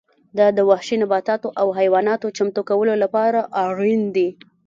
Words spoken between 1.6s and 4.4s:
او حیواناتو چمتو کولو لپاره اړین دي